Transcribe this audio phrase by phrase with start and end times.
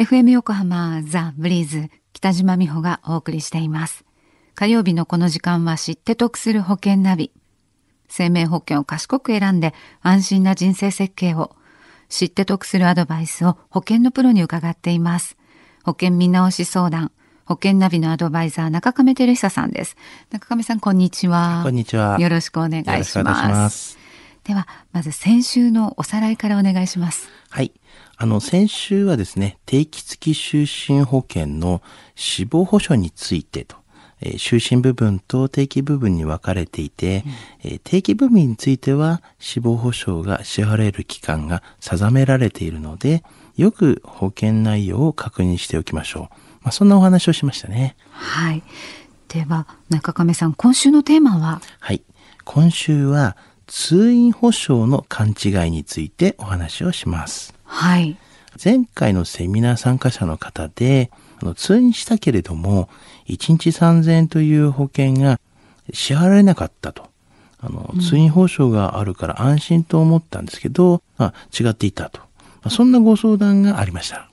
[0.00, 4.06] FM 横浜ザ・ブリーズ北島美穂がお送りしています。
[4.54, 7.32] 火曜日のこの時間は知って得する保険ナビ。
[8.08, 11.54] 生命保険を賢く選んで安心な人生設計を
[12.08, 15.36] 知って得するアドバイスを保険のプロに伺っています。
[15.84, 17.12] 保険見直し相談、
[17.44, 19.98] 保険ナビのアドバイザー中亀照久さんです。
[20.30, 21.60] 中亀さんこんにちは。
[21.62, 22.18] こんにちは。
[22.18, 23.48] よろしくお願いします。
[23.48, 23.98] ます
[24.44, 27.28] ではまず先週のおさらいからお願いします。
[27.50, 27.72] はい。
[28.22, 31.80] あの、先週はですね、定期付き就寝保険の
[32.14, 33.76] 死亡保障についてと、
[34.20, 37.24] えー、就寝部分と定期部分に分かれていて、
[37.64, 43.24] うん、えー、定期部分については死亡保障が支払える期間が定められているので、
[43.56, 46.34] よく保険内容を確認しておきましょう。
[46.60, 47.96] まあ、そんなお話をしましたね。
[48.10, 48.62] はい。
[49.28, 51.62] では、中亀さん、今週のテーマは？
[51.78, 52.02] はい。
[52.44, 57.54] 今週は、通院保障の勘違いについてお話をします。
[57.72, 58.16] はい。
[58.62, 61.10] 前回のセミナー参加者の方で、
[61.40, 62.88] あの通院したけれども、
[63.28, 65.40] 1日3000円という保険が
[65.92, 67.08] 支払えなかったと。
[67.60, 72.20] あの、通院保障があるから安心と思ったんですけど、まあ、違っていたと。
[72.20, 72.26] ま
[72.64, 74.28] あ、そんなご相談がありました。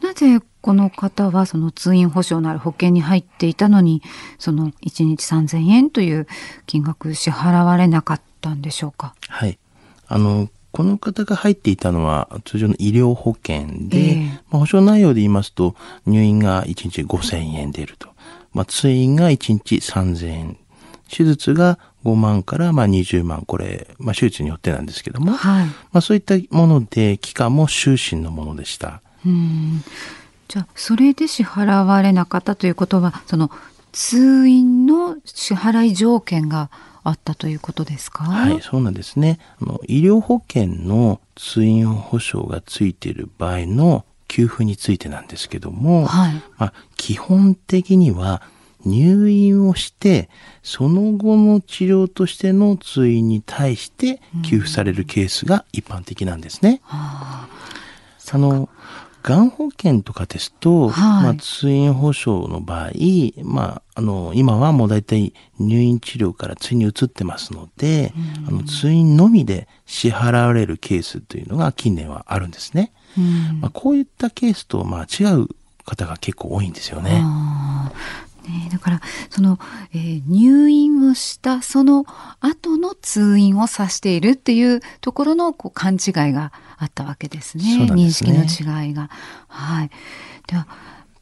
[0.00, 4.00] なぜこの方はその通院保障のある保険に入っていたのに、
[4.38, 6.26] その1日3000円という
[6.66, 9.14] 金額支払われなかったんでしょうか？
[9.28, 9.58] はい。
[10.06, 18.08] あの、この方が入っていたのは通常の医療保険で、えー、まあ、保証内容で言いますと入院が1日5000円出ると。
[18.52, 20.56] まあ、通院が1日3000円。
[21.08, 23.44] 手術が5万からまあ20万。
[23.46, 29.02] これ、まあ、手術によってなんですけども、はい、まあ、そういったもので期間も終身のものでした。
[29.24, 29.84] うん
[30.48, 33.50] じゃあそれで支払われなかったということはその
[33.92, 36.68] 通院の支払い条件が
[37.04, 38.24] あったということですか？
[38.24, 39.38] はい、そうなんですね。
[39.60, 48.42] あの医療保険の通院保障がついている場合の給付についてなんですけども、はい、まあ、基本的には
[48.84, 50.28] 入院をして
[50.62, 56.80] その後の治療としての通院に対して給付されるケースが一般的なんですね。
[56.84, 57.48] うん、あ
[58.38, 58.68] の
[59.22, 62.90] がん保険とかですと、はい、まあ、通院保障の場合、
[63.44, 68.12] まあ、あの、今はもう大体入院治療から通院に移ってますので、
[68.48, 72.92] あの通院のみで支払われるケースというのが近年はあるんですね。
[73.60, 75.48] まあ、こういったケースと、まあ、違う
[75.84, 77.22] 方が結構多いんですよね。
[78.42, 79.58] ね、だからその、
[79.92, 82.04] えー、入院をしたその
[82.40, 87.64] 後の通院を指しているっていうところのこう勘違いがあったわけですね。
[87.64, 89.10] すね認識の違いが。
[89.48, 89.90] はい。
[90.46, 90.66] では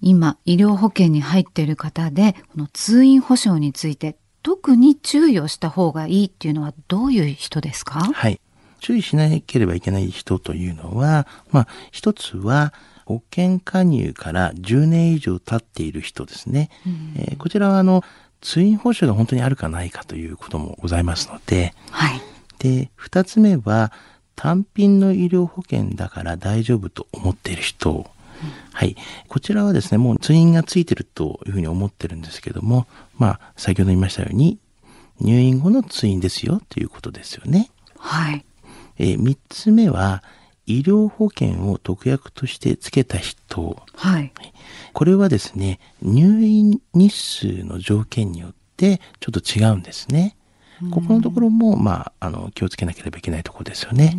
[0.00, 8.00] 今医療保険に入っている方でこの通院保障について特に注意をした方がいいっていうのはどういう人ですか？
[8.00, 8.40] はい。
[8.82, 16.70] 注意しなければいけない人というのは、まあ、一つは、保険加入から10年以上経っている人ですね。
[16.86, 18.04] うん、えー、こちらはあの
[18.40, 22.20] 通院報酬が本当にあるかないかということもございますので、はい、
[22.58, 23.92] で2つ目は
[24.36, 28.04] 単品の医療保険だから大丈夫と思っている人、うん、
[28.72, 28.96] はい。
[29.28, 32.86] こちらはですね、もう通院がついてるというふうに思ってるんですけども、
[33.18, 34.58] まあ、先ほど言いましたように、
[35.20, 37.70] 入院後の通院ですよということですよね。
[37.98, 38.44] はい。
[39.02, 40.22] えー、3つ目は、
[40.66, 44.32] 医療保険を特約としてつけた人、はい、
[44.92, 50.36] これはですね入院日数の条件によってちょっと違うんですね。
[50.92, 54.18] ここのところも、まあ、あの気をつけなければいけないところですよね。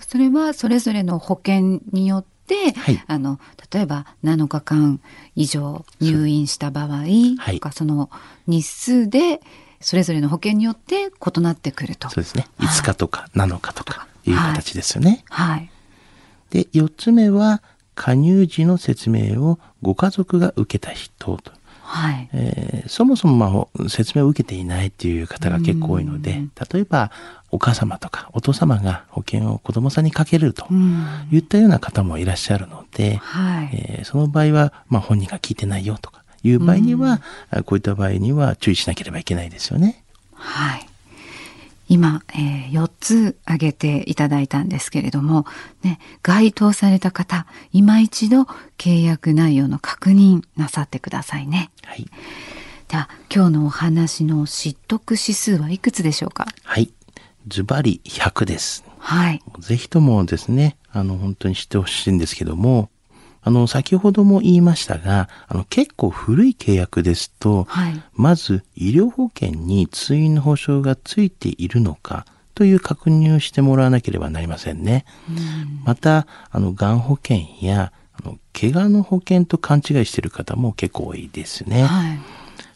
[0.00, 3.38] それはそれぞれの保険によって、はい、あの
[3.72, 5.00] 例えば7日間
[5.36, 7.04] 以上入院した場合は
[7.52, 8.10] い、その
[8.46, 9.40] 日数で
[9.80, 12.08] それぞれの保険によって異なってくると。
[12.10, 12.46] そうですね。
[12.58, 15.24] 5日とか7日とかいう形ですよね。
[15.28, 15.70] はい、はい
[16.50, 17.62] で、4つ目は、
[17.94, 21.52] 加入時の説明をご家族が受けた人と。
[21.82, 27.10] はいえー、そもそも、まあ、説明を受けていないっていう方が結構多いので、例えば、
[27.50, 30.68] お母様とかお父様が保険を子供さんにかけると
[31.32, 37.20] いったような方もいらっしゃるので、はいえー、その場合は、まあ、本人が聞いてないよとかいう場合には、
[37.66, 40.04] こういった場合には注意しなければいけないですよね。
[40.34, 40.89] はい。
[41.90, 45.44] 今、えー、4つ挙げていただいたんですけれども、
[45.82, 48.46] ね、該当された方、今一度
[48.78, 51.72] 契約内容の確認なさってくださいね。
[51.84, 52.06] はい。
[52.86, 56.46] では、今日のお話の知得指数はいくつでしょうか？
[56.62, 56.92] はい。
[57.48, 58.84] ズバリ100です。
[58.98, 59.42] はい。
[59.58, 62.88] ぜひともですね、あの、本当に知ってほしいんですけども、
[63.42, 75.06] あの、先ほども言いましたが、あの、結構古い契約ですと、はい、まず医療保険に通院の保障がついているのかという確認をしてもらわなければなりませんね。
[75.84, 81.84] また、あの、がん保険や、あの、怪我の保険と勘違いしている方も結構多いですね。
[81.84, 82.18] はい、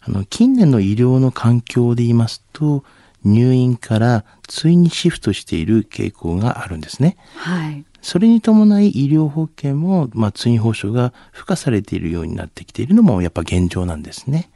[0.00, 2.84] あの近年の医療の環境で言いますと
[3.24, 7.16] 入院から通院にシフトしている傾向があるんですね。
[7.36, 14.50] はい、それに伴い医療保険も、まあ、通院報酬が付加されているようになってきているのもやっぱ現状なんですね。